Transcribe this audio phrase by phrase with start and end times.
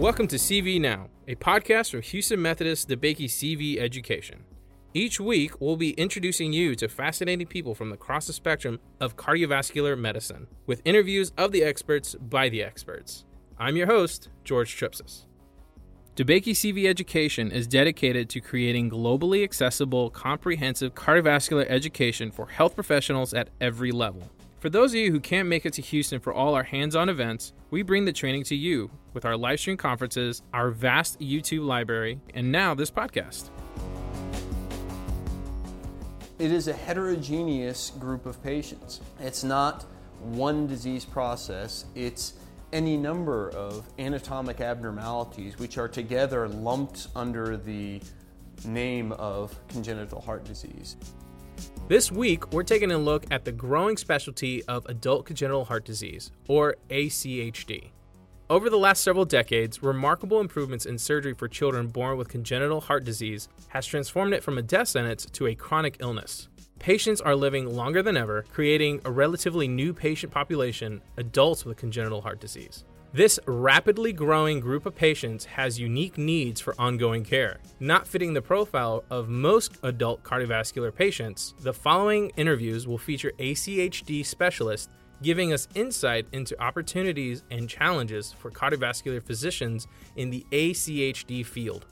[0.00, 4.44] Welcome to CV Now, a podcast from Houston Methodist DeBakey CV Education.
[4.94, 9.98] Each week, we'll be introducing you to fascinating people from across the spectrum of cardiovascular
[9.98, 13.26] medicine, with interviews of the experts by the experts.
[13.58, 15.26] I'm your host, George Tripsis.
[16.16, 23.34] DeBakey CV Education is dedicated to creating globally accessible, comprehensive cardiovascular education for health professionals
[23.34, 24.22] at every level.
[24.60, 27.08] For those of you who can't make it to Houston for all our hands on
[27.08, 31.64] events, we bring the training to you with our live stream conferences, our vast YouTube
[31.64, 33.48] library, and now this podcast.
[36.38, 39.00] It is a heterogeneous group of patients.
[39.18, 39.86] It's not
[40.20, 42.34] one disease process, it's
[42.70, 48.02] any number of anatomic abnormalities which are together lumped under the
[48.66, 50.96] name of congenital heart disease.
[51.88, 56.30] This week, we're taking a look at the growing specialty of adult congenital heart disease,
[56.48, 57.90] or ACHD.
[58.48, 63.04] Over the last several decades, remarkable improvements in surgery for children born with congenital heart
[63.04, 66.48] disease has transformed it from a death sentence to a chronic illness.
[66.80, 72.22] Patients are living longer than ever, creating a relatively new patient population, adults with congenital
[72.22, 72.84] heart disease.
[73.12, 77.58] This rapidly growing group of patients has unique needs for ongoing care.
[77.80, 84.24] Not fitting the profile of most adult cardiovascular patients, the following interviews will feature ACHD
[84.24, 91.86] specialists giving us insight into opportunities and challenges for cardiovascular physicians in the ACHD field.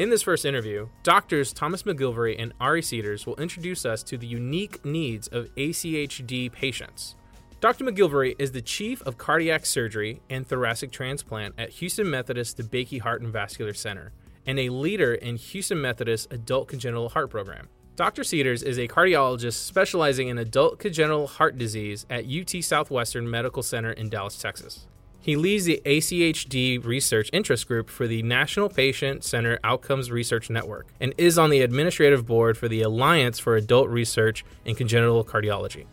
[0.00, 4.26] In this first interview, doctors Thomas MacGillivray and Ari Cedars will introduce us to the
[4.26, 7.14] unique needs of ACHD patients.
[7.60, 7.84] Dr.
[7.84, 13.20] MacGillivray is the Chief of Cardiac Surgery and Thoracic Transplant at Houston Methodist DeBakey Heart
[13.20, 14.12] and Vascular Center
[14.46, 17.68] and a leader in Houston Methodist Adult Congenital Heart Program.
[17.96, 18.24] Dr.
[18.24, 23.90] Cedars is a cardiologist specializing in adult congenital heart disease at UT Southwestern Medical Center
[23.90, 24.86] in Dallas, Texas.
[25.20, 30.86] He leads the ACHD Research Interest Group for the National Patient Center Outcomes Research Network
[30.98, 35.84] and is on the administrative board for the Alliance for Adult Research in Congenital Cardiology.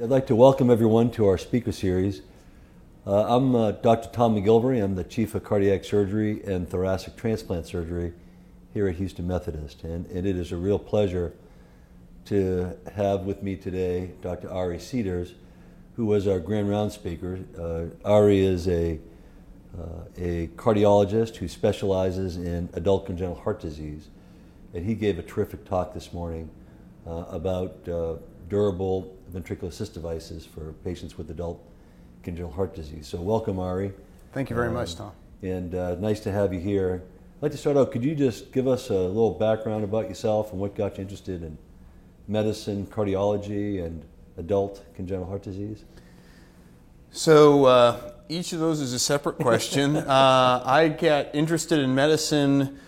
[0.00, 2.22] I'd like to welcome everyone to our speaker series.
[3.04, 4.08] Uh, I'm uh, Dr.
[4.10, 4.80] Tom MacGillivray.
[4.80, 8.12] I'm the Chief of Cardiac Surgery and Thoracic Transplant Surgery
[8.72, 9.82] here at Houston Methodist.
[9.82, 11.32] And, and it is a real pleasure
[12.26, 14.48] to have with me today Dr.
[14.48, 15.34] Ari Cedars,
[15.96, 17.40] who was our grand round speaker.
[17.58, 19.00] Uh, Ari is a,
[19.76, 24.10] uh, a cardiologist who specializes in adult congenital heart disease.
[24.72, 26.50] And he gave a terrific talk this morning
[27.04, 28.14] uh, about uh,
[28.48, 31.62] durable ventricular assist devices for patients with adult
[32.22, 33.06] congenital heart disease.
[33.06, 33.92] So, welcome, Ari.
[34.32, 35.12] Thank you very um, much, Tom.
[35.42, 37.02] And uh, nice to have you here.
[37.36, 37.92] I'd like to start out.
[37.92, 41.42] Could you just give us a little background about yourself and what got you interested
[41.42, 41.56] in
[42.26, 44.04] medicine, cardiology, and
[44.36, 45.84] adult congenital heart disease?
[47.10, 49.96] So, uh, each of those is a separate question.
[49.96, 52.78] uh, I got interested in medicine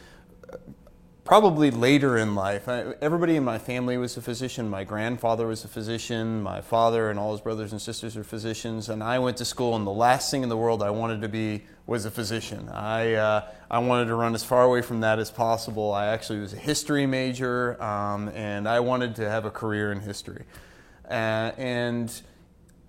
[1.31, 2.69] probably later in life.
[2.69, 4.69] I, everybody in my family was a physician.
[4.69, 6.43] My grandfather was a physician.
[6.43, 8.89] My father and all his brothers and sisters are physicians.
[8.89, 11.29] And I went to school, and the last thing in the world I wanted to
[11.29, 12.69] be was a physician.
[12.69, 15.93] I, uh, I wanted to run as far away from that as possible.
[15.93, 20.01] I actually was a history major, um, and I wanted to have a career in
[20.01, 20.47] history.
[21.09, 22.23] Uh, and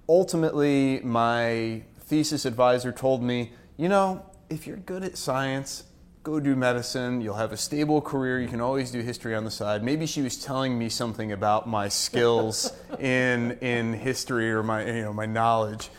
[0.10, 5.84] ultimately, my thesis advisor told me, you know, if you're good at science,
[6.24, 7.22] go do medicine.
[7.22, 8.40] You'll have a stable career.
[8.40, 9.84] You can always do history on the side.
[9.84, 15.02] Maybe she was telling me something about my skills in in history or my you
[15.02, 15.90] know my knowledge.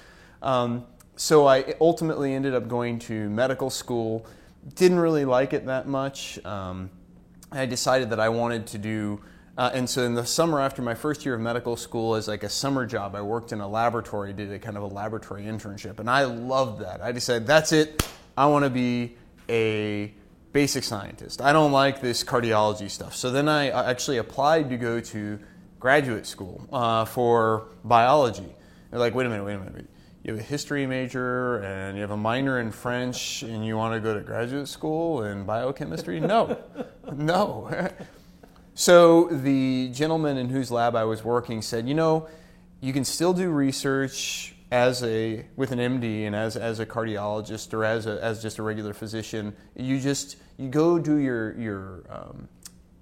[0.41, 4.27] Um, so I ultimately ended up going to medical school.
[4.75, 6.45] Didn't really like it that much.
[6.45, 6.91] Um,
[7.51, 9.21] I decided that I wanted to do.
[9.59, 12.43] Uh, and so in the summer after my first year of medical school, as like
[12.43, 15.99] a summer job, I worked in a laboratory, did a kind of a laboratory internship,
[15.99, 17.03] and I loved that.
[17.03, 18.09] I decided that's it.
[18.35, 19.15] I want to be
[19.53, 20.15] a
[20.53, 21.41] basic scientist.
[21.41, 23.15] I don't like this cardiology stuff.
[23.15, 25.39] So then I actually applied to go to
[25.79, 28.55] graduate school uh, for biology.
[28.91, 29.87] They're like, wait a minute, wait a minute.
[30.23, 33.95] You have a history major and you have a minor in French and you want
[33.95, 36.21] to go to graduate school in biochemistry?
[36.21, 36.57] No,
[37.13, 37.91] no.
[38.75, 42.29] so the gentleman in whose lab I was working said, you know,
[42.81, 47.75] you can still do research as a with an MD and as, as a cardiologist
[47.75, 52.05] or as a, as just a regular physician, you just you go do your your
[52.09, 52.49] um,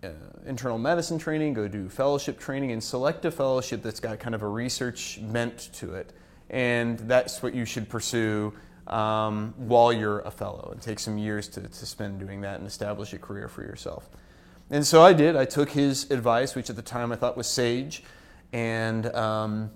[0.02, 0.08] uh,
[0.46, 4.42] internal medicine training, go do fellowship training, and select a fellowship that's got kind of
[4.42, 6.12] a research bent to it,
[6.50, 8.52] and that's what you should pursue
[8.88, 10.74] um, while you're a fellow.
[10.76, 14.10] It takes some years to, to spend doing that and establish a career for yourself.
[14.70, 15.36] And so I did.
[15.36, 18.02] I took his advice, which at the time I thought was sage,
[18.52, 19.70] and um,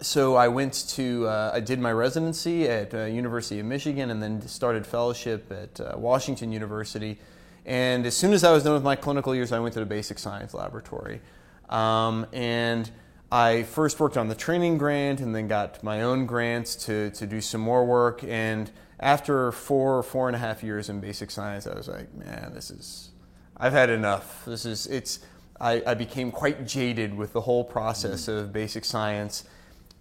[0.00, 4.22] so I went to, uh, I did my residency at uh, University of Michigan and
[4.22, 7.18] then started fellowship at uh, Washington University.
[7.66, 9.86] And as soon as I was done with my clinical years, I went to the
[9.86, 11.20] basic science laboratory.
[11.68, 12.90] Um, and
[13.30, 17.26] I first worked on the training grant and then got my own grants to, to
[17.26, 18.22] do some more work.
[18.24, 18.70] And
[19.00, 22.52] after four or four and a half years in basic science, I was like, man,
[22.54, 23.10] this is,
[23.56, 24.44] I've had enough.
[24.44, 25.20] This is, it's,
[25.60, 28.38] I, I became quite jaded with the whole process mm-hmm.
[28.38, 29.44] of basic science.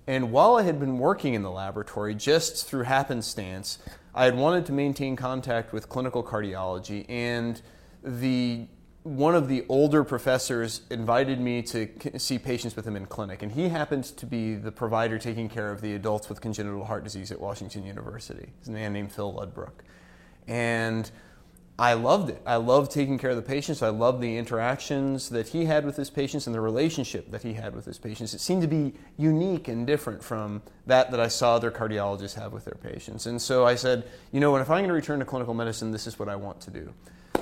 [0.07, 3.77] And while I had been working in the laboratory, just through happenstance,
[4.15, 7.61] I had wanted to maintain contact with clinical cardiology, and
[8.03, 8.67] the
[9.03, 11.87] one of the older professors invited me to
[12.19, 15.71] see patients with him in clinic, and he happened to be the provider taking care
[15.71, 18.49] of the adults with congenital heart disease at Washington University.
[18.59, 19.83] He's a man named Phil Ludbrook.
[20.45, 21.09] And
[21.79, 22.41] I loved it.
[22.43, 23.83] I loved taking care of the patients.
[23.83, 27.53] I loved the interactions that he had with his patients and the relationship that he
[27.53, 28.33] had with his patients.
[28.33, 32.51] It seemed to be unique and different from that that I saw other cardiologists have
[32.51, 33.27] with their patients.
[33.27, 35.91] And so I said, you know what, if I'm going to return to clinical medicine,
[35.91, 36.91] this is what I want to do.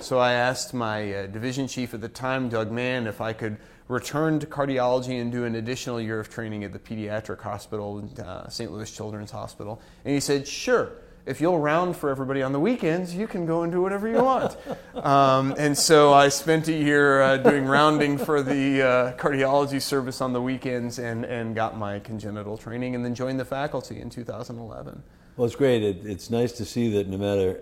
[0.01, 3.55] So I asked my uh, division chief at the time, Doug Mann, if I could
[3.87, 8.49] return to cardiology and do an additional year of training at the pediatric hospital, uh,
[8.49, 8.69] St.
[8.69, 9.81] Louis Children's Hospital.
[10.03, 10.91] And he said, sure
[11.25, 14.21] if you'll round for everybody on the weekends, you can go and do whatever you
[14.21, 14.55] want.
[14.95, 20.21] um, and so I spent a year uh, doing rounding for the uh, cardiology service
[20.21, 24.09] on the weekends and, and got my congenital training and then joined the faculty in
[24.09, 25.01] 2011.
[25.35, 25.81] Well, it's great.
[25.81, 27.59] It, it's nice to see that no matter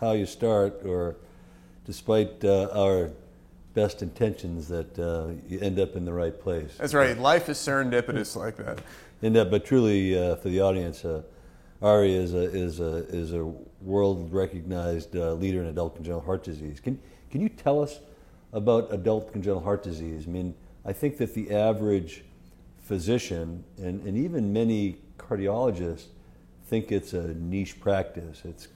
[0.00, 1.16] how you start or
[1.84, 3.10] despite uh, our
[3.74, 6.76] best intentions that uh, you end up in the right place.
[6.78, 7.18] That's right.
[7.18, 8.80] Life is serendipitous like that.
[9.20, 11.22] And, but truly, uh, for the audience, uh,
[11.84, 13.44] Ari is a is a is a
[13.82, 16.80] world recognized uh, leader in adult congenital heart disease.
[16.80, 16.98] Can
[17.30, 18.00] can you tell us
[18.54, 20.24] about adult congenital heart disease?
[20.26, 20.54] I mean,
[20.86, 22.24] I think that the average
[22.78, 26.06] physician and, and even many cardiologists
[26.66, 28.42] think it's a niche practice.
[28.46, 28.68] It's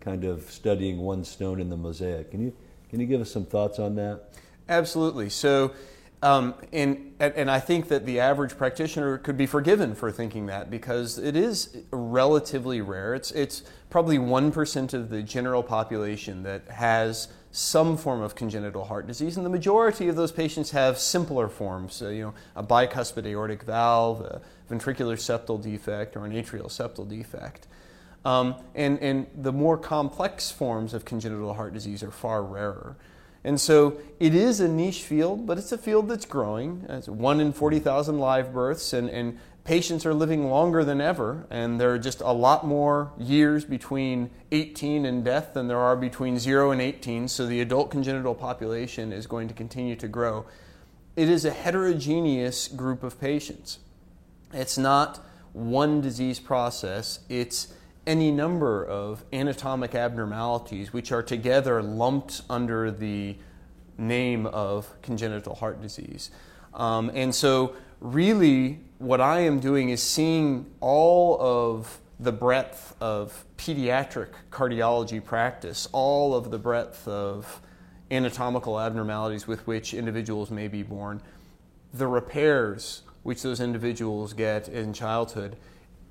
[0.00, 2.30] kind of studying one stone in the mosaic.
[2.30, 2.56] Can you
[2.88, 4.30] can you give us some thoughts on that?
[4.70, 5.28] Absolutely.
[5.28, 5.72] So
[6.24, 10.70] um, and, and I think that the average practitioner could be forgiven for thinking that
[10.70, 13.14] because it is relatively rare.
[13.14, 19.06] It's, it's probably 1% of the general population that has some form of congenital heart
[19.06, 23.62] disease, and the majority of those patients have simpler forms, you know, a bicuspid aortic
[23.62, 24.40] valve, a
[24.70, 27.66] ventricular septal defect, or an atrial septal defect.
[28.24, 32.96] Um, and, and the more complex forms of congenital heart disease are far rarer.
[33.44, 36.86] And so it is a niche field, but it's a field that's growing.
[36.88, 41.78] It's one in 40,000 live births, and, and patients are living longer than ever, and
[41.78, 46.38] there are just a lot more years between 18 and death than there are between
[46.38, 50.46] 0 and 18, so the adult congenital population is going to continue to grow.
[51.16, 53.78] It is a heterogeneous group of patients.
[54.52, 57.72] It's not one disease process, it's
[58.06, 63.36] any number of anatomic abnormalities which are together lumped under the
[63.96, 66.30] name of congenital heart disease.
[66.74, 73.44] Um, and so, really, what I am doing is seeing all of the breadth of
[73.56, 77.60] pediatric cardiology practice, all of the breadth of
[78.10, 81.20] anatomical abnormalities with which individuals may be born,
[81.92, 85.56] the repairs which those individuals get in childhood,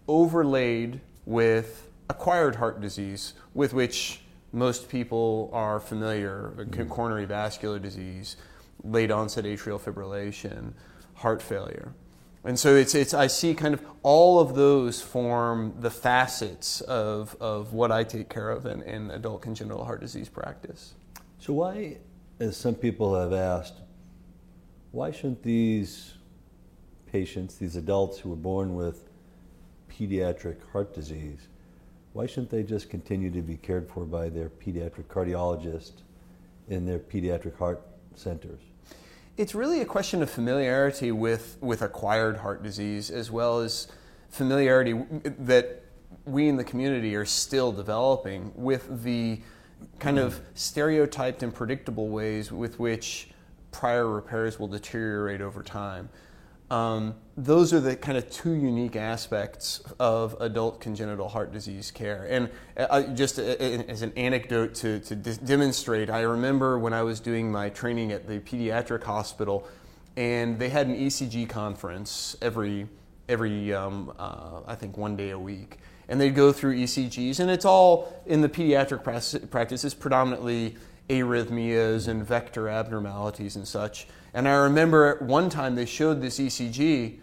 [0.07, 6.87] overlaid with acquired heart disease, with which most people are familiar mm-hmm.
[6.89, 8.37] coronary vascular disease,
[8.83, 10.73] late onset atrial fibrillation,
[11.15, 11.93] heart failure.
[12.45, 17.37] And so it's, it's, I see kind of all of those form the facets of,
[17.39, 20.93] of what I take care of in, in adult congenital heart disease practice.
[21.39, 21.97] So, why,
[22.39, 23.75] as some people have asked,
[24.91, 26.13] why shouldn't these
[27.11, 29.09] patients, these adults who were born with
[29.93, 31.47] pediatric heart disease,
[32.13, 35.93] why shouldn't they just continue to be cared for by their pediatric cardiologist
[36.69, 37.81] in their pediatric heart
[38.15, 38.61] centers?
[39.35, 43.87] It's really a question of familiarity with, with acquired heart disease as well as
[44.29, 44.93] familiarity
[45.39, 45.83] that
[46.25, 49.41] we in the community are still developing with the
[49.99, 53.29] kind of stereotyped and predictable ways with which
[53.71, 56.09] prior repairs will deteriorate over time.
[56.73, 62.25] Um, those are the kind of two unique aspects of adult congenital heart disease care.
[62.27, 67.03] And uh, just a, a, as an anecdote to, to demonstrate, I remember when I
[67.03, 69.67] was doing my training at the pediatric hospital,
[70.17, 72.87] and they had an ECG conference every
[73.29, 75.77] every um, uh, I think one day a week,
[76.09, 79.03] and they'd go through ECGs, and it's all in the pediatric
[79.51, 79.83] practice.
[79.83, 80.75] It's predominantly
[81.09, 84.07] arrhythmias and vector abnormalities and such.
[84.33, 87.19] And I remember at one time they showed this ECG,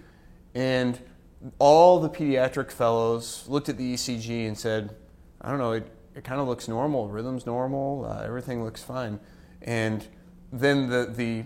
[0.55, 0.99] and
[1.59, 4.95] all the pediatric fellows looked at the ECG and said,
[5.41, 9.19] I don't know, it, it kind of looks normal, rhythm's normal, uh, everything looks fine.
[9.63, 10.07] And
[10.53, 11.45] then the, the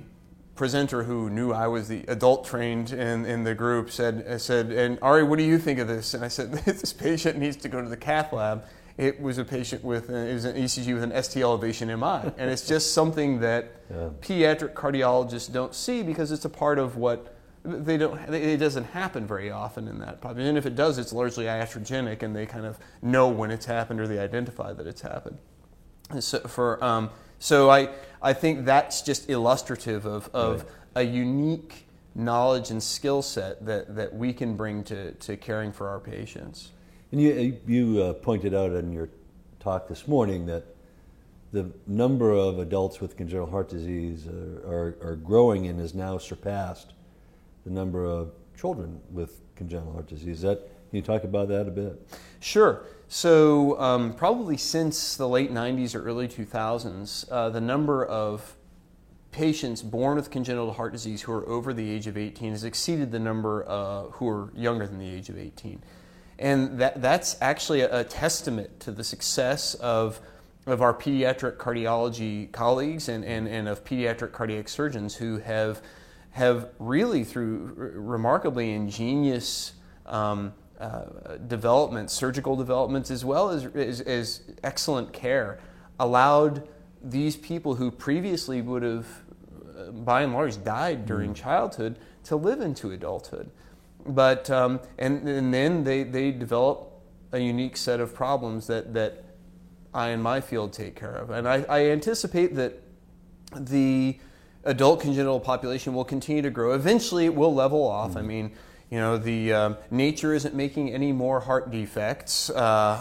[0.55, 4.99] presenter who knew I was the adult trained in, in the group said, said, and
[5.03, 6.15] Ari, what do you think of this?
[6.15, 8.65] And I said, this patient needs to go to the cath lab.
[8.97, 12.51] It was a patient with it was an ECG with an ST elevation MI, and
[12.51, 14.11] it's just something that yeah.
[14.21, 18.19] pediatric cardiologists don't see because it's a part of what they don't.
[18.33, 20.51] It doesn't happen very often in that population.
[20.51, 23.99] And if it does, it's largely iatrogenic, and they kind of know when it's happened
[24.01, 25.39] or they identify that it's happened.
[26.21, 27.89] So for um, so I
[28.23, 30.73] I think that's just illustrative of of right.
[30.97, 35.89] a unique knowledge and skill set that that we can bring to to caring for
[35.89, 36.71] our patients.
[37.15, 39.09] And you you uh, pointed out in your
[39.61, 40.65] talk this morning that
[41.53, 46.19] the number of adults with congenital heart disease are, are, are growing and has now
[46.19, 46.93] surpassed
[47.65, 50.41] the number of children with congenital heart disease.
[50.41, 50.59] That
[50.91, 52.05] can you talk about that a bit?
[52.41, 52.83] Sure.
[53.07, 58.57] So um, probably since the late 90s or early 2000s, uh, the number of
[59.31, 63.13] patients born with congenital heart disease who are over the age of 18 has exceeded
[63.13, 65.81] the number uh, who are younger than the age of 18.
[66.39, 70.21] And that, that's actually a, a testament to the success of,
[70.67, 75.81] of our pediatric cardiology colleagues and, and, and of pediatric cardiac surgeons who have
[76.35, 79.73] have really, through remarkably ingenious
[80.05, 81.05] um, uh,
[81.47, 85.61] developments, surgical developments, as well as, as, as, excellent care,
[86.01, 86.67] allowed
[87.05, 89.07] these people who previously would have,
[89.79, 91.37] uh, by and large, died during mm.
[91.37, 93.49] childhood to live into adulthood.
[94.07, 96.91] But um, and, and then they, they develop
[97.33, 99.25] a unique set of problems that, that
[99.93, 101.31] I in my field take care of.
[101.31, 102.81] And I, I anticipate that
[103.57, 104.19] the
[104.65, 106.73] adult congenital population will continue to grow.
[106.73, 108.11] Eventually, it will level off.
[108.11, 108.19] Mm-hmm.
[108.19, 108.53] I mean,
[108.91, 112.55] you know, the um, nature isn't making any more heart defects, uh,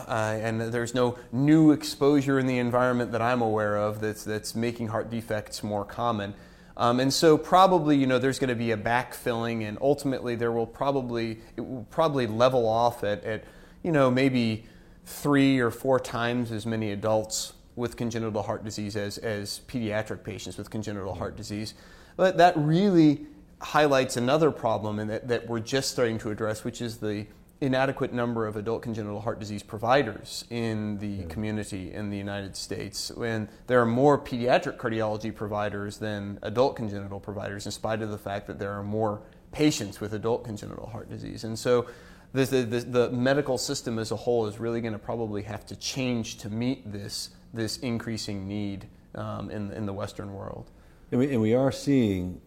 [0.08, 4.56] uh, and there's no new exposure in the environment that I'm aware of that's that's
[4.56, 6.34] making heart defects more common.
[6.76, 10.52] Um, and so probably you know there's going to be a backfilling, and ultimately there
[10.52, 13.44] will probably it will probably level off at, at
[13.84, 14.66] you know maybe
[15.06, 20.58] three or four times as many adults with congenital heart disease as, as pediatric patients
[20.58, 21.74] with congenital heart disease.
[22.16, 23.26] But that really
[23.62, 27.26] highlights another problem in that, that we're just starting to address, which is the
[27.64, 31.26] inadequate number of adult congenital heart disease providers in the yeah.
[31.28, 33.10] community in the United States.
[33.16, 38.18] When there are more pediatric cardiology providers than adult congenital providers, in spite of the
[38.18, 41.46] fact that there are more patients with adult congenital heart disease.
[41.46, 41.88] And so
[42.34, 45.76] the, the, the medical system as a whole is really going to probably have to
[45.76, 50.72] change to meet this this increasing need um, in, in the Western world.
[51.12, 52.42] And we, and we are seeing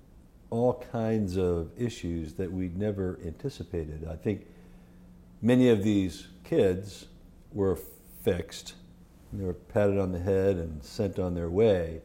[0.50, 4.04] all kinds of issues that we never anticipated.
[4.10, 4.46] I think
[5.42, 7.06] many of these kids
[7.52, 7.78] were
[8.22, 8.74] fixed,
[9.32, 12.00] they were patted on the head and sent on their way,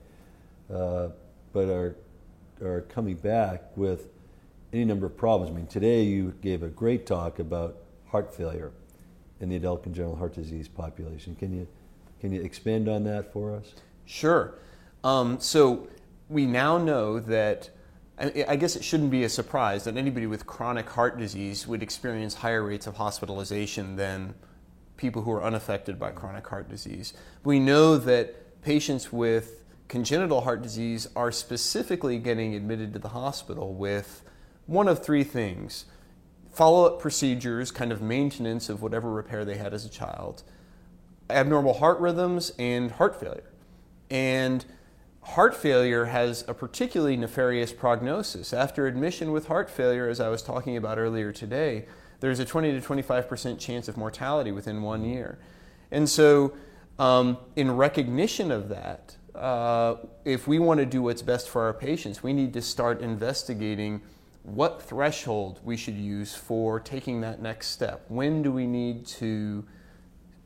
[0.74, 1.10] uh,
[1.54, 1.96] but are,
[2.62, 4.10] are coming back with
[4.74, 5.52] any number of problems.
[5.52, 8.72] I mean, today you gave a great talk about heart failure
[9.40, 11.36] in the adult congenital heart disease population.
[11.36, 11.68] Can you
[12.20, 13.74] can you expand on that for us?
[14.06, 14.54] Sure.
[15.04, 15.88] Um, so
[16.30, 17.70] we now know that.
[18.22, 22.36] I guess it shouldn't be a surprise that anybody with chronic heart disease would experience
[22.36, 24.36] higher rates of hospitalization than
[24.96, 27.16] people who are unaffected by chronic heart disease.
[27.44, 33.74] We know that patients with congenital heart disease are specifically getting admitted to the hospital
[33.74, 34.22] with
[34.68, 35.86] one of three things
[36.52, 40.44] follow up procedures, kind of maintenance of whatever repair they had as a child,
[41.30, 43.50] abnormal heart rhythms and heart failure.
[44.10, 44.64] And
[45.24, 48.54] heart failure has a particularly nefarious prognosis.
[48.54, 51.86] After admission with heart failure, as I was talking about earlier today,
[52.20, 55.40] there's a 20 to 25% chance of mortality within one year.
[55.92, 56.54] And so,
[57.00, 61.74] um, in recognition of that, uh, if we want to do what's best for our
[61.74, 64.02] patients, we need to start investigating
[64.44, 68.06] what threshold we should use for taking that next step.
[68.08, 69.64] When do we need to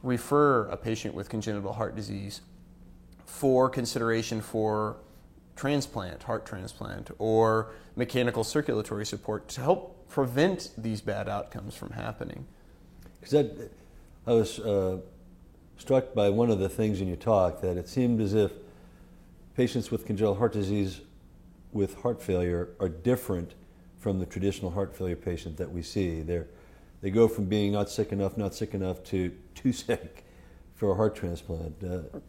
[0.04, 2.42] refer a patient with congenital heart disease
[3.26, 4.98] for consideration for
[5.56, 12.46] transplant, heart transplant, or mechanical circulatory support to help prevent these bad outcomes from happening.
[13.20, 13.70] Because
[14.28, 14.98] I was uh,
[15.78, 18.52] struck by one of the things in your talk that it seemed as if
[19.56, 21.02] patients with congenital heart disease
[21.72, 23.54] with heart failure are different
[23.98, 26.22] from the traditional heart failure patient that we see.
[26.22, 26.48] They're
[27.02, 30.24] they go from being not sick enough, not sick enough to too sick
[30.74, 31.76] for a heart transplant.
[31.84, 32.20] Uh,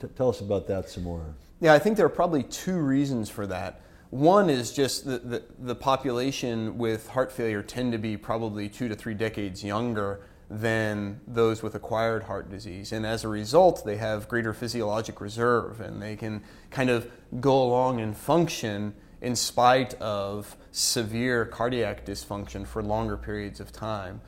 [0.00, 1.34] t- tell us about that some more.
[1.60, 3.80] Yeah, I think there are probably two reasons for that.
[4.10, 8.88] One is just the, the, the population with heart failure tend to be probably two
[8.88, 10.20] to three decades younger
[10.50, 12.92] than those with acquired heart disease.
[12.92, 17.10] And as a result, they have greater physiologic reserve and they can kind of
[17.40, 24.20] go along and function in spite of severe cardiac dysfunction for longer periods of time.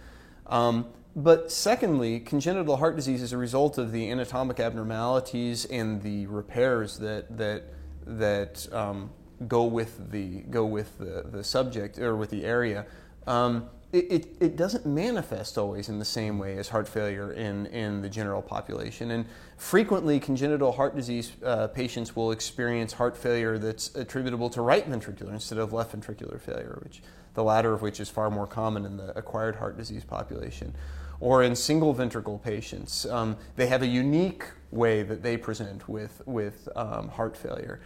[0.47, 6.27] Um, but secondly, congenital heart disease is a result of the anatomic abnormalities and the
[6.27, 7.65] repairs that that
[8.07, 9.11] that um,
[9.49, 12.85] go with the go with the, the subject or with the area.
[13.27, 17.67] Um, it, it, it, doesn't manifest always in the same way as heart failure in,
[17.67, 19.13] in the general population.
[19.13, 19.25] And
[19.57, 25.33] frequently, congenital heart disease uh, patients will experience heart failure that's attributable to right ventricular
[25.33, 27.01] instead of left ventricular failure, which
[27.35, 30.75] the latter of which is far more common in the acquired heart disease population.
[31.21, 36.23] Or in single ventricle patients, um, they have a unique way that they present with,
[36.27, 37.81] with um, heart failure.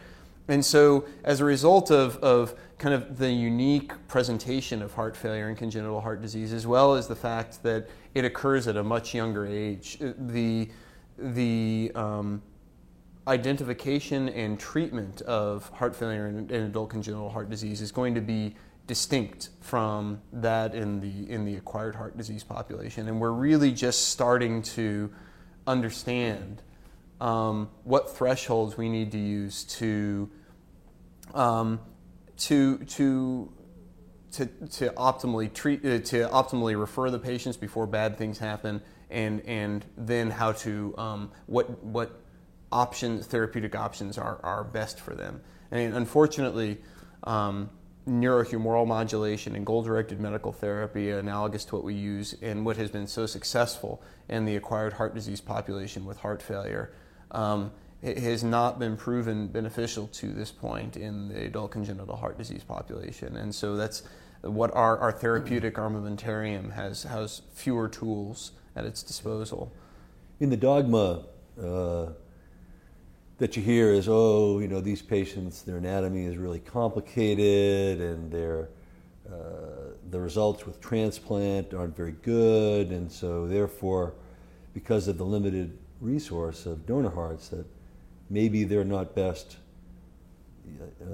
[0.48, 5.46] And so, as a result of, of kind of the unique presentation of heart failure
[5.46, 9.14] and congenital heart disease, as well as the fact that it occurs at a much
[9.14, 10.68] younger age, uh, the,
[11.16, 12.42] the um,
[13.28, 18.20] identification and treatment of heart failure and, and adult congenital heart disease is going to
[18.20, 18.56] be
[18.90, 24.08] distinct from that in the in the acquired heart disease population, and we're really just
[24.08, 25.08] starting to
[25.64, 26.60] understand
[27.20, 30.28] um, what thresholds we need to use to
[31.34, 31.78] um,
[32.36, 33.52] to to
[34.32, 39.40] to, to optimally treat uh, to optimally refer the patients before bad things happen, and
[39.46, 42.20] and then how to um, what what
[42.72, 45.40] options therapeutic options are, are best for them.
[45.70, 46.80] And unfortunately,
[47.22, 47.70] um,
[48.08, 52.90] neurohumoral modulation and goal directed medical therapy, analogous to what we use and what has
[52.90, 56.92] been so successful in the acquired heart disease population with heart failure,
[57.32, 57.70] um,
[58.02, 62.64] it has not been proven beneficial to this point in the adult congenital heart disease
[62.64, 63.36] population.
[63.36, 64.02] And so that's
[64.40, 69.70] what our, our therapeutic armamentarium has, has fewer tools at its disposal.
[70.40, 71.24] In the dogma,
[71.62, 72.06] uh,
[73.40, 78.30] that you hear is, oh, you know, these patients, their anatomy is really complicated and
[78.30, 78.68] their,
[79.26, 84.12] uh, the results with transplant aren't very good, and so therefore,
[84.74, 87.64] because of the limited resource of donor hearts, that
[88.28, 89.56] maybe they're not best
[91.02, 91.06] uh,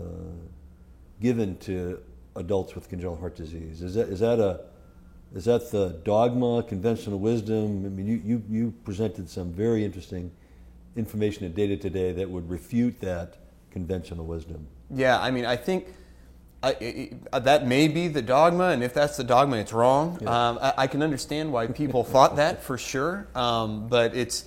[1.20, 2.02] given to
[2.34, 3.82] adults with congenital heart disease.
[3.82, 4.62] Is that, is that a
[5.34, 7.84] is that the dogma, conventional wisdom?
[7.84, 10.30] I mean, you, you, you presented some very interesting
[10.96, 13.36] information and data today that would refute that
[13.70, 14.66] conventional wisdom.
[14.90, 15.88] Yeah, I mean, I think
[16.62, 20.18] I, I, that may be the dogma, and if that's the dogma, it's wrong.
[20.20, 20.48] Yeah.
[20.48, 24.46] Um, I, I, can understand why people thought that for sure, um, but it's.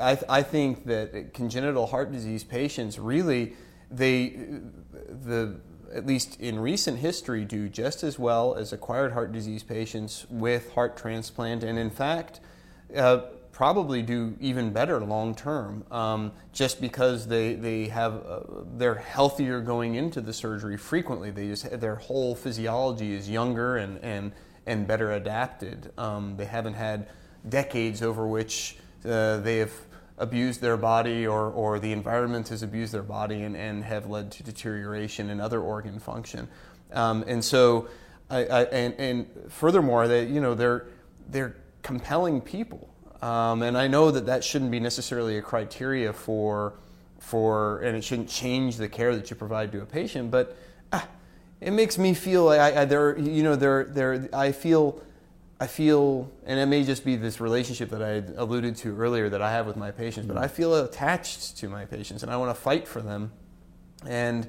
[0.00, 3.54] I, I think that congenital heart disease patients really,
[3.90, 4.30] they,
[5.08, 5.60] the
[5.94, 10.72] at least in recent history, do just as well as acquired heart disease patients with
[10.72, 12.40] heart transplant, and in fact.
[12.94, 13.20] Uh,
[13.56, 18.40] probably do even better long term um, just because they, they have uh,
[18.76, 21.30] they're healthier going into the surgery frequently.
[21.30, 24.32] They just their whole physiology is younger and and
[24.66, 25.90] and better adapted.
[25.96, 27.08] Um, they haven't had
[27.48, 29.72] decades over which uh, they have
[30.18, 34.32] abused their body or, or the environment has abused their body and, and have led
[34.32, 36.46] to deterioration in other organ function.
[36.92, 37.88] Um, and so
[38.28, 40.88] I, I, and, and furthermore they you know they're
[41.30, 42.90] they're compelling people
[43.22, 46.74] um, and I know that that shouldn't be necessarily a criteria for,
[47.18, 50.56] for, and it shouldn't change the care that you provide to a patient, but
[50.92, 51.06] ah,
[51.60, 55.02] it makes me feel like I, I, there, you know, there, there, I feel,
[55.58, 59.40] I feel, and it may just be this relationship that I alluded to earlier that
[59.40, 62.54] I have with my patients, but I feel attached to my patients and I want
[62.54, 63.32] to fight for them.
[64.06, 64.48] And,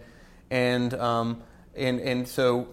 [0.51, 1.41] and, um,
[1.75, 2.67] and, and so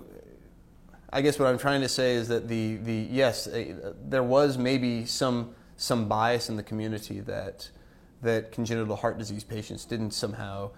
[1.15, 4.59] I guess what I'm trying to say is that the, the yes, uh, there was
[4.59, 7.71] maybe some some bias in the community that
[8.23, 10.71] that congenital heart disease patients didn't somehow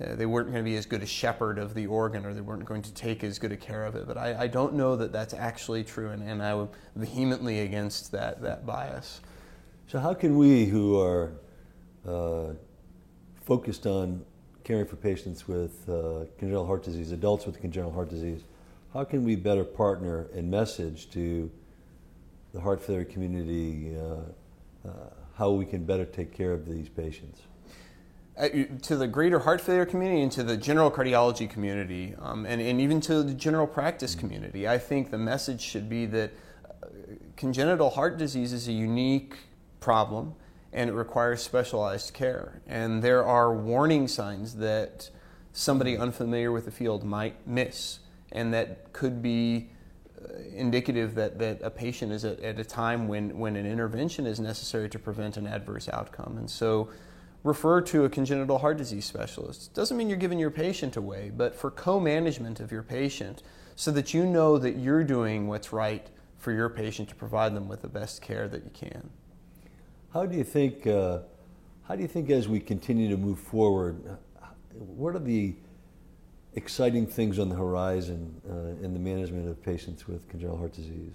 [0.00, 2.40] uh, they weren't going to be as good a shepherd of the organ or they
[2.40, 4.08] weren't going to take as good a care of it.
[4.08, 8.10] But I, I don't know that that's actually true, and, and I am vehemently against
[8.10, 9.20] that, that bias.
[9.86, 11.32] So, how can we who are
[12.08, 12.54] uh,
[13.44, 14.24] focused on
[14.64, 18.42] caring for patients with uh, congenital heart disease, adults with congenital heart disease,
[18.92, 21.50] how can we better partner and message to
[22.54, 24.92] the heart failure community uh, uh,
[25.36, 27.42] how we can better take care of these patients?
[28.38, 28.48] Uh,
[28.80, 32.80] to the greater heart failure community and to the general cardiology community, um, and, and
[32.80, 36.32] even to the general practice community, I think the message should be that
[36.64, 36.86] uh,
[37.36, 39.36] congenital heart disease is a unique
[39.80, 40.34] problem
[40.72, 42.60] and it requires specialized care.
[42.66, 45.10] And there are warning signs that
[45.52, 48.00] somebody unfamiliar with the field might miss,
[48.32, 49.70] and that could be
[50.54, 54.40] indicative that, that a patient is at, at a time when, when an intervention is
[54.40, 56.36] necessary to prevent an adverse outcome.
[56.38, 56.88] And so,
[57.42, 59.74] refer to a congenital heart disease specialist.
[59.74, 63.42] Doesn't mean you're giving your patient away, but for co management of your patient
[63.76, 66.08] so that you know that you're doing what's right
[66.38, 69.10] for your patient to provide them with the best care that you can.
[70.12, 71.20] How do you think, uh,
[71.88, 74.18] how do you think as we continue to move forward,
[74.72, 75.54] what are the
[76.56, 81.14] exciting things on the horizon uh, in the management of patients with congenital heart disease?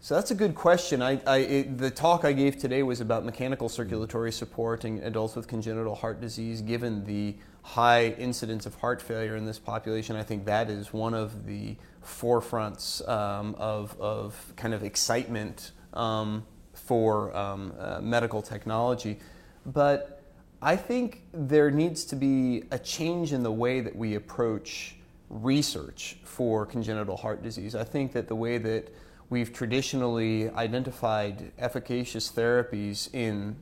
[0.00, 1.00] So that's a good question.
[1.00, 5.36] I, I, it, the talk I gave today was about mechanical circulatory support in adults
[5.36, 6.60] with congenital heart disease.
[6.60, 11.14] Given the high incidence of heart failure in this population, I think that is one
[11.14, 19.20] of the forefronts um, of, of kind of excitement um, for um, uh, medical technology.
[19.64, 20.21] But
[20.62, 24.94] I think there needs to be a change in the way that we approach
[25.28, 27.74] research for congenital heart disease.
[27.74, 28.92] I think that the way that
[29.32, 33.56] We've traditionally identified efficacious therapies in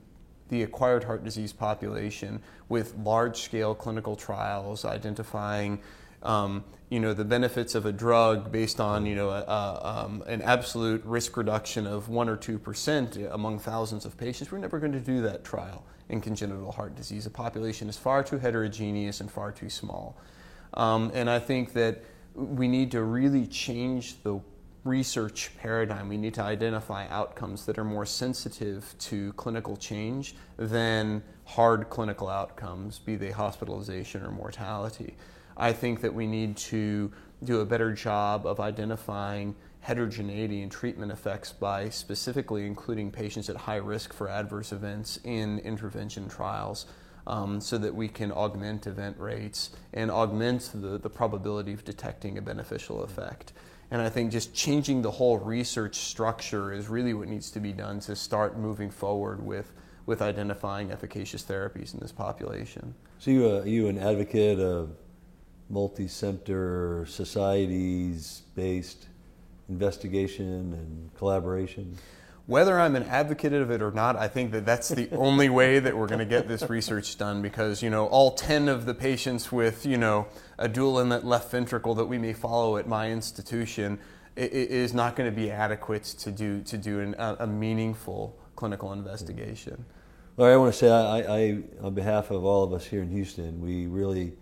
[0.49, 5.79] the acquired heart disease population with large scale clinical trials identifying
[6.25, 10.25] um, you know, the benefits of a drug based on you know, a, a, um,
[10.27, 14.51] an absolute risk reduction of 1 or 2% among thousands of patients.
[14.51, 17.25] We're never going to do that trial in congenital heart disease.
[17.25, 20.17] The population is far too heterogeneous and far too small.
[20.75, 22.03] Um, and I think that
[22.35, 24.41] we need to really change the
[24.85, 26.09] research paradigm.
[26.09, 32.29] We need to identify outcomes that are more sensitive to clinical change than hard clinical
[32.29, 35.17] outcomes, be they hospitalization or mortality.
[35.57, 37.13] I think that we need to
[37.45, 43.57] do a better job of identifying heterogeneity in treatment effects by specifically including patients at
[43.57, 46.87] high risk for adverse events in intervention trials.
[47.27, 52.39] Um, so that we can augment event rates and augment the, the probability of detecting
[52.39, 53.53] a beneficial effect.
[53.91, 57.73] And I think just changing the whole research structure is really what needs to be
[57.73, 59.73] done to start moving forward with,
[60.07, 62.95] with identifying efficacious therapies in this population.
[63.19, 64.97] So, you, uh, you an advocate of
[65.69, 69.07] multi center societies based
[69.71, 71.97] investigation and collaboration?
[72.51, 75.79] whether I'm an advocate of it or not, I think that that's the only way
[75.79, 78.95] that we're going to get this research done because, you know, all 10 of the
[78.95, 80.27] patients with, you know,
[80.59, 84.01] a dual inlet left ventricle that we may follow at my institution
[84.35, 89.75] is not going to be adequate to do, to do an, a, meaningful clinical investigation.
[89.75, 90.43] Mm-hmm.
[90.43, 93.11] Well, I want to say, I, I, on behalf of all of us here in
[93.11, 94.33] Houston, we really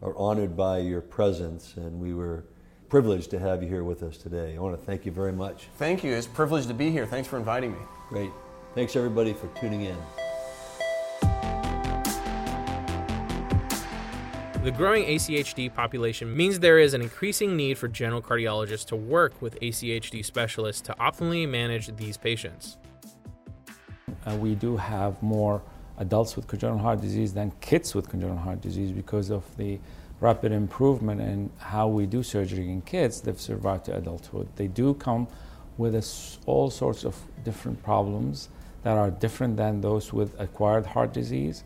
[0.00, 2.44] are honored by your presence and we were
[2.88, 4.56] privileged to have you here with us today.
[4.56, 5.68] I want to thank you very much.
[5.76, 6.12] Thank you.
[6.14, 7.06] It's a privilege to be here.
[7.06, 7.78] Thanks for inviting me.
[8.08, 8.30] Great.
[8.74, 9.96] Thanks, everybody, for tuning in.
[14.64, 19.40] The growing ACHD population means there is an increasing need for general cardiologists to work
[19.40, 22.76] with ACHD specialists to optimally manage these patients.
[24.26, 25.62] Uh, we do have more
[25.98, 29.78] adults with congenital heart disease than kids with congenital heart disease because of the
[30.20, 34.48] rapid improvement in how we do surgery in kids that survived to adulthood.
[34.56, 35.28] They do come
[35.76, 36.04] with a,
[36.46, 38.48] all sorts of different problems
[38.82, 41.62] that are different than those with acquired heart disease,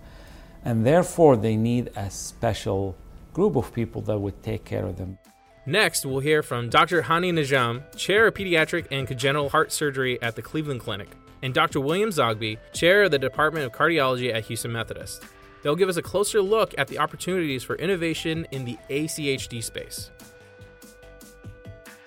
[0.65, 2.97] and therefore they need a special
[3.33, 5.19] group of people that would take care of them.
[5.65, 7.03] Next, we'll hear from Dr.
[7.03, 11.09] Hani Najm, Chair of Pediatric and Congenital Heart Surgery at the Cleveland Clinic,
[11.43, 11.81] and Dr.
[11.81, 15.25] William Zoghbi, Chair of the Department of Cardiology at Houston Methodist.
[15.63, 20.11] They'll give us a closer look at the opportunities for innovation in the ACHD space.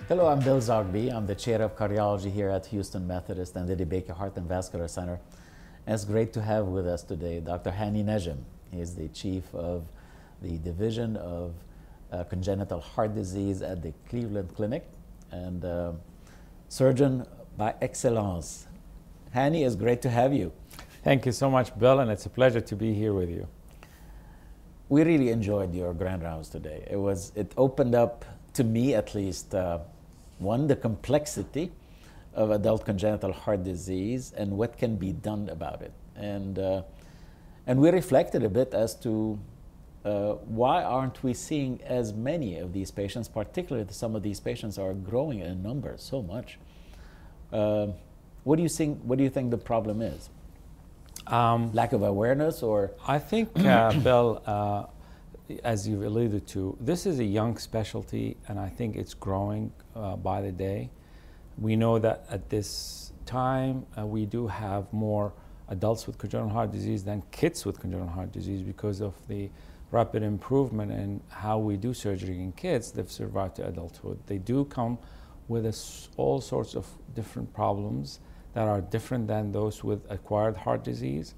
[0.09, 1.11] Hello, I'm Bill Zoghbi.
[1.11, 4.87] I'm the chair of cardiology here at Houston Methodist and the DeBakey Heart and Vascular
[4.87, 5.19] Center.
[5.87, 7.71] And it's great to have with us today Dr.
[7.71, 8.37] Hani Najm.
[8.71, 9.87] He is the chief of
[10.41, 11.53] the Division of
[12.11, 14.85] uh, Congenital Heart Disease at the Cleveland Clinic
[15.31, 15.93] and uh,
[16.67, 17.25] surgeon
[17.57, 18.67] by excellence.
[19.33, 20.51] Hani, it's great to have you.
[21.05, 23.47] Thank you so much, Bill, and it's a pleasure to be here with you.
[24.89, 26.87] We really enjoyed your grand rounds today.
[26.89, 29.81] It was it opened up to me at least uh,
[30.39, 31.71] one the complexity
[32.33, 36.81] of adult congenital heart disease and what can be done about it, and uh,
[37.67, 39.39] and we reflected a bit as to
[40.05, 44.79] uh, why aren't we seeing as many of these patients, particularly some of these patients
[44.79, 46.57] are growing in numbers so much.
[47.53, 47.89] Uh,
[48.43, 49.03] what do you think?
[49.03, 50.31] What do you think the problem is?
[51.27, 54.85] Um, Lack of awareness, or I think, uh, Bill, uh,
[55.63, 60.15] as you've alluded to, this is a young specialty, and I think it's growing uh,
[60.17, 60.91] by the day.
[61.57, 65.33] We know that at this time uh, we do have more
[65.69, 69.49] adults with congenital heart disease than kids with congenital heart disease because of the
[69.91, 74.19] rapid improvement in how we do surgery in kids, they've survived to adulthood.
[74.27, 74.97] They do come
[75.47, 75.65] with
[76.17, 78.19] all sorts of different problems
[78.55, 81.35] that are different than those with acquired heart disease.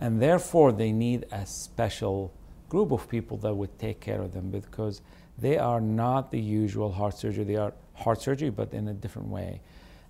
[0.00, 2.32] And therefore, they need a special
[2.68, 5.02] group of people that would take care of them because
[5.36, 7.44] they are not the usual heart surgery.
[7.44, 9.60] They are heart surgery, but in a different way.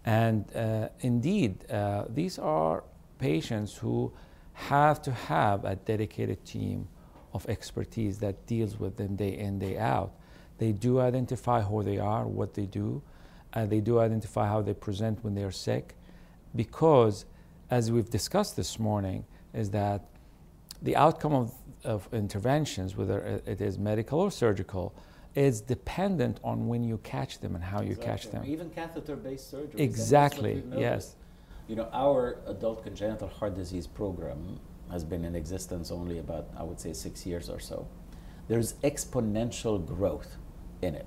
[0.04, 2.84] And uh, indeed, uh, these are
[3.18, 4.12] patients who
[4.52, 6.88] have to have a dedicated team
[7.32, 10.12] of expertise that deals with them day in, day out.
[10.58, 13.02] They do identify who they are, what they do,
[13.54, 15.96] and they do identify how they present when they're sick,
[16.54, 17.24] because,
[17.70, 20.06] as we've discussed this morning, is that
[20.82, 21.52] the outcome of,
[21.84, 24.94] of interventions, whether it is medical or surgical,
[25.34, 28.06] is dependent on when you catch them and how you exactly.
[28.06, 28.44] catch them.
[28.46, 29.80] Even catheter-based surgery.
[29.80, 30.62] Exactly.
[30.76, 31.16] Yes.
[31.66, 36.62] You know, our adult congenital heart disease program has been in existence only about, I
[36.62, 37.88] would say, six years or so.
[38.46, 40.36] There's exponential growth
[40.82, 41.06] in it.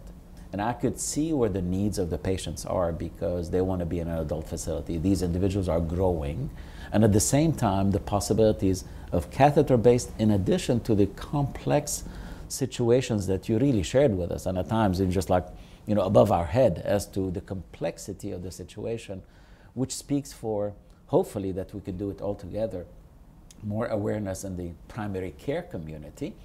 [0.53, 3.85] And I could see where the needs of the patients are because they want to
[3.85, 4.97] be in an adult facility.
[4.97, 6.49] These individuals are growing.
[6.91, 12.03] And at the same time, the possibilities of catheter based, in addition to the complex
[12.47, 15.45] situations that you really shared with us, and at times it's just like,
[15.85, 19.21] you know, above our head as to the complexity of the situation,
[19.73, 20.73] which speaks for
[21.07, 22.85] hopefully that we could do it all together.
[23.63, 26.35] More awareness in the primary care community,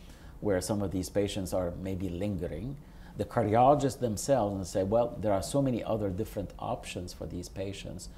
[0.40, 2.76] where some of these patients are maybe lingering.
[3.16, 7.48] The cardiologists themselves and say, well, there are so many other different options for these
[7.48, 8.08] patients,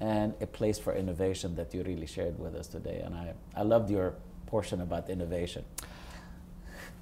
[0.00, 3.00] and a place for innovation that you really shared with us today.
[3.04, 4.14] And I, I loved your
[4.46, 5.64] portion about innovation.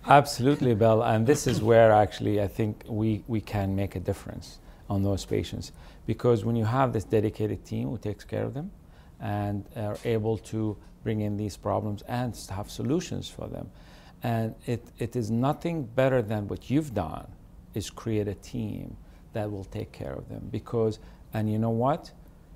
[0.07, 1.03] Absolutely, Bill.
[1.03, 4.59] And this is where actually I think we, we can make a difference
[4.91, 5.73] on those patients.
[6.07, 8.71] Because when you have this dedicated team who takes care of them
[9.21, 13.71] and are able to bring in these problems and have solutions for them,
[14.23, 17.27] and it, it is nothing better than what you've done
[17.75, 18.97] is create a team
[19.33, 20.49] that will take care of them.
[20.51, 20.99] Because,
[21.35, 22.11] and you know what?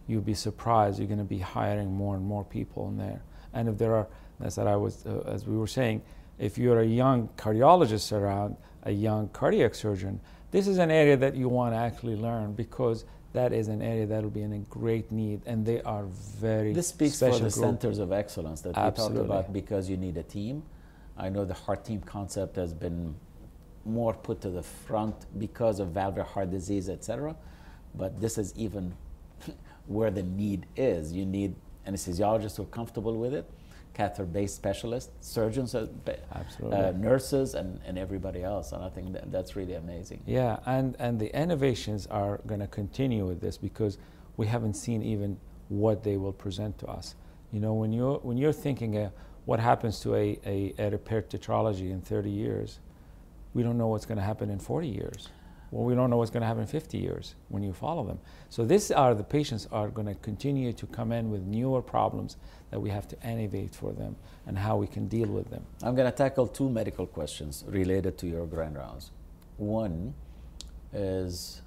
[0.07, 0.98] You'll be surprised.
[0.98, 3.22] You're going to be hiring more and more people in there.
[3.52, 4.07] And if there are,
[4.40, 6.02] as I was, uh, as we were saying,
[6.38, 11.35] if you're a young cardiologist around, a young cardiac surgeon, this is an area that
[11.35, 14.59] you want to actually learn because that is an area that will be in a
[14.59, 16.72] great need, and they are very.
[16.72, 17.52] This speaks for the group.
[17.52, 19.22] centers of excellence that Absolutely.
[19.22, 20.62] we talked about because you need a team.
[21.18, 23.14] I know the heart team concept has been
[23.85, 27.37] more put to the front because of valvular heart disease, etc.
[27.94, 28.94] But this is even
[29.87, 31.12] where the need is.
[31.12, 31.55] You need
[31.87, 33.48] anesthesiologists who are comfortable with it,
[33.94, 35.87] catheter-based specialists, surgeons, uh,
[36.62, 38.72] uh, nurses, and, and everybody else.
[38.72, 40.22] And I think that, that's really amazing.
[40.26, 43.98] Yeah, and, and the innovations are going to continue with this because
[44.37, 47.14] we haven't seen even what they will present to us.
[47.52, 49.11] You know, when you're, when you're thinking uh,
[49.47, 52.81] what happens to a, a, a repaired tetralogy in 30 years,
[53.55, 55.29] we don't know what's going to happen in 40 years.
[55.71, 58.19] Well, we don't know what's going to happen in 50 years when you follow them.
[58.51, 62.37] So these are the patients are going to continue to come in with newer problems
[62.71, 65.65] that we have to innovate for them and how we can deal with them.
[65.83, 69.11] I'm going to tackle two medical questions related to your grand rounds.
[69.57, 70.15] One
[70.93, 71.63] is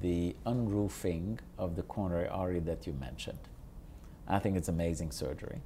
[0.00, 3.38] the unroofing of the coronary artery that you mentioned.
[4.26, 5.60] I think it's amazing surgery.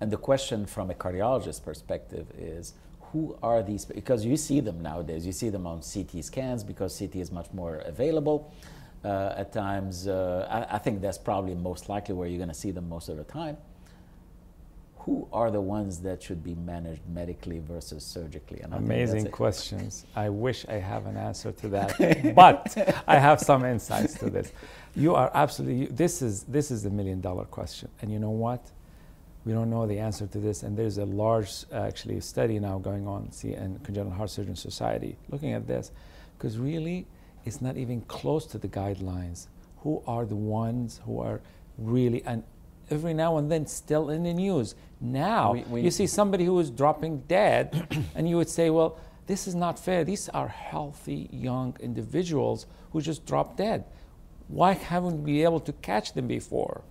[0.00, 2.74] And the question from a cardiologist perspective is
[3.12, 3.84] who are these?
[3.84, 5.24] Because you see them nowadays.
[5.24, 8.52] You see them on CT scans because CT is much more available.
[9.04, 12.54] Uh, at times, uh, I, I, think that's probably most likely where you're going to
[12.54, 13.56] see them most of the time.
[15.00, 18.60] Who are the ones that should be managed medically versus surgically?
[18.62, 20.06] And Amazing questions.
[20.16, 24.50] I wish I have an answer to that, but I have some insights to this.
[24.96, 25.86] You are absolutely.
[25.86, 28.68] This is this is the million dollar question, and you know what?
[29.46, 30.64] We don't know the answer to this.
[30.64, 34.56] And there's a large, uh, actually, study now going on see, in Congenital Heart Surgeon
[34.56, 35.92] Society looking at this,
[36.36, 37.06] because really,
[37.44, 39.46] it's not even close to the guidelines.
[39.78, 41.40] Who are the ones who are
[41.78, 42.42] really, and
[42.90, 44.74] every now and then still in the news.
[45.00, 48.98] Now, we, we, you see somebody who is dropping dead, and you would say, well,
[49.28, 50.04] this is not fair.
[50.04, 53.84] These are healthy young individuals who just dropped dead.
[54.48, 56.82] Why haven't we been able to catch them before?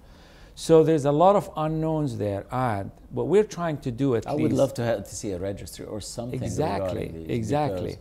[0.55, 4.31] So there's a lot of unknowns there, and what we're trying to do at I
[4.31, 4.39] least.
[4.39, 6.41] I would love to, have, to see a registry or something.
[6.41, 7.97] Exactly, exactly.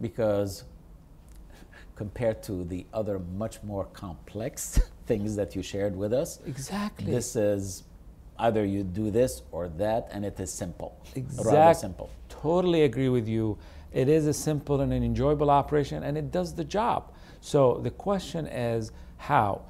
[0.00, 0.64] Because, because
[1.96, 7.10] compared to the other much more complex things that you shared with us, exactly.
[7.10, 7.82] This is
[8.38, 10.96] either you do this or that, and it is simple.
[11.16, 11.52] Exactly.
[11.52, 12.08] Rather simple.
[12.28, 13.58] Totally agree with you.
[13.92, 17.12] It is a simple and an enjoyable operation, and it does the job.
[17.40, 19.62] So the question is how.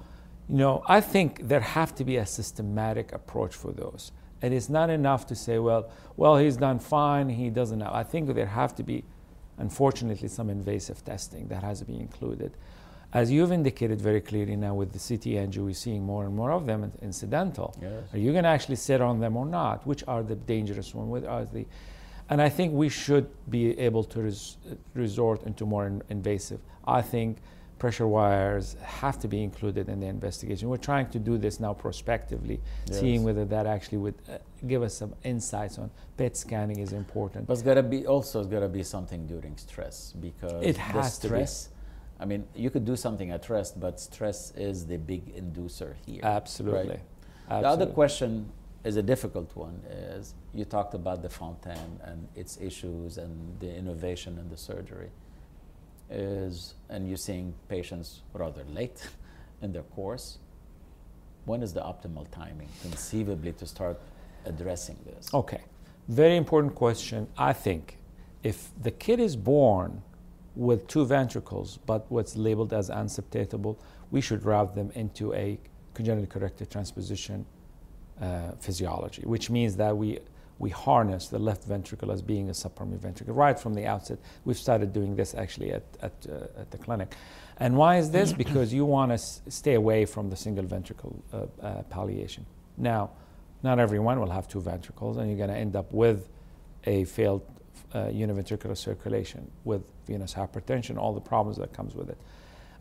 [0.51, 4.11] You know, I think there have to be a systematic approach for those.
[4.43, 7.93] And It is not enough to say, well, well, he's done fine, he doesn't have.
[7.93, 9.05] I think there have to be,
[9.59, 12.57] unfortunately, some invasive testing that has to be included.
[13.13, 16.51] As you've indicated very clearly now with the CT angio, we're seeing more and more
[16.53, 17.77] of them incidental.
[17.81, 18.05] Yes.
[18.13, 19.87] Are you going to actually sit on them or not?
[19.87, 21.11] Which are the dangerous ones?
[21.11, 21.67] What are the
[22.31, 24.57] and I think we should be able to res-
[24.95, 26.61] resort into more in- invasive.
[26.85, 27.39] I think
[27.81, 30.69] pressure wires have to be included in the investigation.
[30.69, 33.01] We're trying to do this now prospectively, Yes.
[33.01, 34.37] seeing whether that actually would uh,
[34.69, 37.47] give us some insights on PET scanning is important.
[37.47, 41.19] But it's gotta be also it's gotta be something during stress because It the has
[41.21, 41.29] to be.
[41.29, 41.71] stress.
[42.21, 46.21] I mean, you could do something at rest, but stress is the big inducer here.
[46.23, 46.81] Absolutely.
[46.81, 47.01] Right?
[47.49, 47.63] Absolutely.
[47.63, 48.31] The other question
[48.85, 49.77] is a difficult one.
[49.89, 55.11] Is you talked about the Fontan and its issues and the innovation and the surgery.
[56.11, 59.09] Is and you're seeing patients rather late
[59.63, 60.39] in their course.
[61.45, 63.99] When is the optimal timing, conceivably, to start
[64.45, 65.33] addressing this?
[65.33, 65.61] Okay.
[66.09, 67.29] Very important question.
[67.39, 67.99] I think
[68.43, 70.03] if the kid is born
[70.57, 73.77] with two ventricles, but what's labeled as unseptatable,
[74.11, 75.59] we should route them into a
[75.95, 77.47] congenitally corrected transposition
[78.21, 80.19] uh, physiology, which means that we,
[80.61, 84.19] we harness the left ventricle as being a subpulmonary ventricle right from the outset.
[84.45, 87.17] We've started doing this actually at, at, uh, at the clinic.
[87.57, 88.33] And why is this?
[88.45, 92.45] because you want to s- stay away from the single ventricle uh, uh, palliation.
[92.77, 93.11] Now,
[93.63, 96.29] not everyone will have two ventricles, and you're going to end up with
[96.85, 97.43] a failed
[97.95, 102.19] uh, univentricular circulation with venous hypertension, all the problems that comes with it.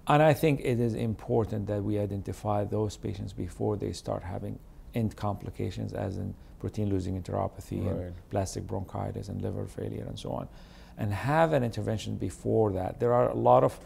[0.05, 4.59] And I think it is important that we identify those patients before they start having
[4.93, 7.95] end complications, as in protein losing enteropathy Right.
[8.07, 10.47] and plastic bronchitis and liver failure and so on,
[10.97, 12.99] and have an intervention before that.
[12.99, 13.79] There are a lot of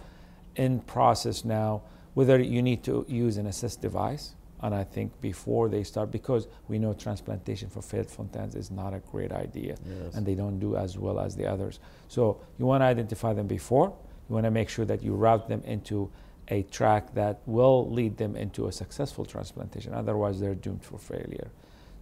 [0.56, 1.82] in process now,
[2.14, 6.48] whether you need to use an assist device, and I think before they start, because
[6.68, 10.16] we know transplantation for failed Fontans is not a great idea, Yes.
[10.16, 11.80] and they don't do as well as the others.
[12.08, 13.94] So you want to identify them before.
[14.30, 16.10] You want to make sure that you route them into
[16.50, 19.94] a track that will lead them into a successful transplantation.
[19.94, 21.50] Otherwise, they're doomed for failure.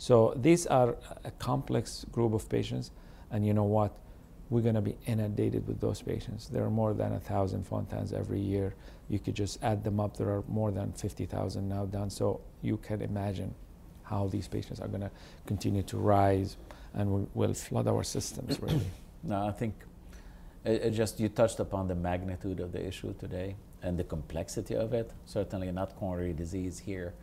[0.02, 2.90] So these are a complex group of patients,
[3.30, 3.96] and you know what?
[4.50, 6.48] We're going to be inundated with those patients.
[6.48, 8.74] There are more than a thousand Fontans every year.
[9.10, 10.18] You could just add them up.
[10.18, 12.10] There are more than 50,000 now done.
[12.10, 13.54] So you can imagine
[14.02, 15.12] how these patients are going to
[15.46, 16.58] continue to rise
[16.96, 18.82] and will flood our systems, really.
[19.24, 19.76] No, I think
[20.66, 24.76] it, it just you touched upon the magnitude of the issue today and the complexity
[24.76, 25.12] of it.
[25.28, 27.14] Certainly not coronary disease here,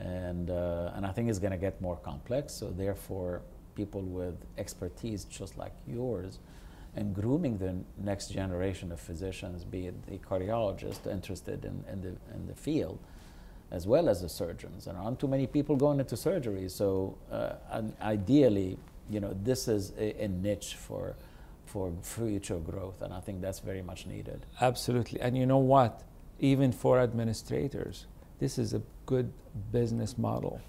[0.00, 2.52] and uh, and I think it's going to get more complex.
[2.54, 3.42] So therefore,
[3.74, 6.38] people with expertise just like yours,
[6.96, 12.14] and grooming the next generation of physicians, be it the cardiologist interested in, in the
[12.34, 12.98] in the field,
[13.70, 14.86] as well as the surgeons.
[14.86, 18.78] There aren't too many people going into surgery, so uh, ideally,
[19.10, 21.14] you know, this is a, a niche for
[21.66, 24.44] for future growth, and I think that's very much needed.
[24.60, 25.20] Absolutely.
[25.20, 26.02] And you know what?
[26.40, 28.06] Even for administrators,
[28.40, 29.32] this is a good
[29.72, 30.60] business model,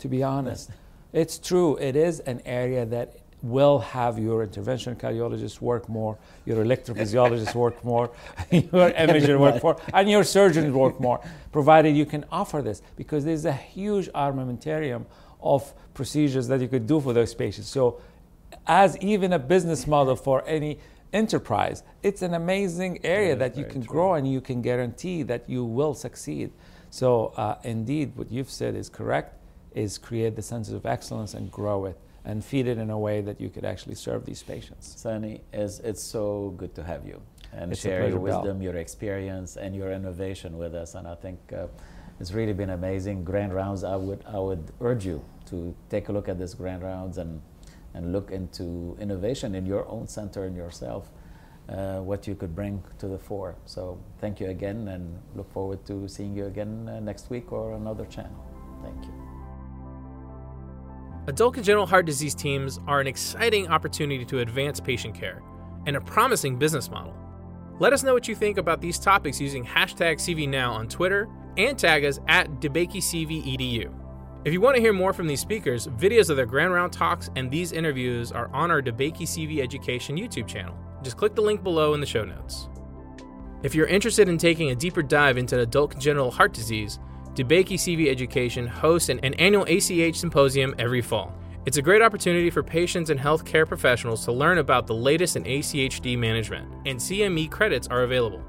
[0.00, 0.70] to be honest.
[1.12, 3.08] It's true, it is an area that
[3.40, 8.10] will have your intervention cardiologists work more, your electrophysiologists work more,
[8.50, 11.18] your imager work more, and your surgeons work more,
[11.52, 15.06] provided you can offer this, because there's a huge armamentarium
[15.40, 17.68] of procedures that you could do for those patients.
[17.68, 18.00] So
[18.66, 20.78] as even a business model for any
[21.12, 21.82] enterprise.
[22.02, 23.94] It's an amazing area Yeah, that you can true.
[23.94, 26.50] grow and you can guarantee that you will succeed.
[26.96, 29.34] So, uh, indeed, what you've said is correct:
[29.74, 33.20] is create the sense of excellence and grow it and feed it in a way
[33.20, 34.94] that you could actually serve these patients.
[34.96, 37.20] Sani, it's, it's so good to have you
[37.52, 40.94] and It's share your wisdom, your experience, and your innovation with us.
[40.94, 41.66] And I think uh,
[42.18, 43.24] it's really been amazing.
[43.24, 46.82] Grand Rounds, I would, I would urge you to take a look at this Grand
[46.82, 47.42] Rounds and,
[47.92, 51.10] and look into innovation in your own center and yourself,
[51.68, 53.56] uh, what you could bring to the fore.
[53.64, 57.74] So thank you again and look forward to seeing you again uh, next week or
[57.74, 58.44] another channel.
[58.82, 59.12] Thank you.
[61.28, 65.42] Adult congenital heart disease teams are an exciting opportunity to advance patient care
[65.86, 67.14] and a promising business model.
[67.80, 71.76] Let us know what you think about these topics using hashtag CVNow on Twitter and
[71.76, 73.92] tag us at DeBakeyCVEDU.
[74.44, 77.28] If you want to hear more from these speakers, videos of their Grand Round talks
[77.34, 80.76] and these interviews are on our DeBakey CV Education YouTube channel.
[81.06, 82.68] Just click the link below in the show notes.
[83.62, 86.98] If you're interested in taking a deeper dive into adult congenital heart disease,
[87.34, 91.32] DeBakey CV Education hosts an, an annual ACH symposium every fall.
[91.64, 95.44] It's a great opportunity for patients and healthcare professionals to learn about the latest in
[95.44, 98.42] ACHD management, and CME credits are available.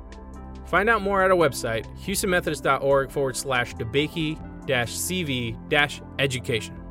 [0.66, 5.56] Find out more at our website, houstonmethodist.org forward slash DeBakey CV
[6.18, 6.87] education.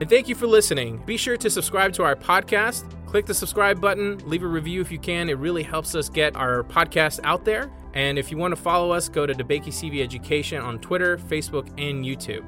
[0.00, 1.02] And thank you for listening.
[1.06, 2.84] Be sure to subscribe to our podcast.
[3.06, 5.28] Click the subscribe button, leave a review if you can.
[5.28, 7.70] It really helps us get our podcast out there.
[7.94, 11.68] And if you want to follow us, go to DeBakey CV Education on Twitter, Facebook,
[11.78, 12.44] and YouTube.